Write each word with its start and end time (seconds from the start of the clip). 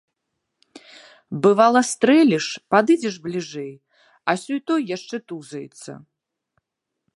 Бывала, 1.43 1.81
стрэліш, 1.89 2.45
падыдзеш 2.75 3.15
бліжэй, 3.27 3.69
а 4.33 4.37
сёй-той 4.47 4.81
яшчэ 4.95 5.15
тузаецца. 5.33 5.91